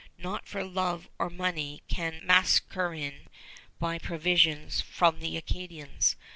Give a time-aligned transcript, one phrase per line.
[0.17, 3.27] Not for love or money can Mascarene
[3.77, 6.15] buy provisions from the Acadians.